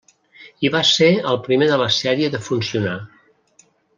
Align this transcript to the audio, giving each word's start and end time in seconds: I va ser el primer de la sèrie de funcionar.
I 0.67 0.71
va 0.75 0.79
ser 0.91 1.09
el 1.33 1.37
primer 1.49 1.67
de 1.73 1.77
la 1.83 1.89
sèrie 1.97 2.31
de 2.37 2.43
funcionar. 2.49 2.97